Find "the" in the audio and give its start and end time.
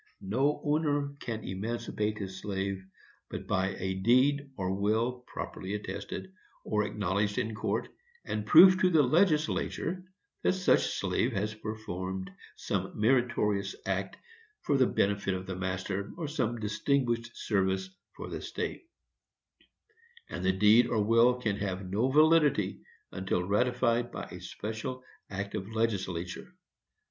8.89-9.03, 14.75-14.87, 15.45-15.55, 18.27-18.41, 20.43-20.51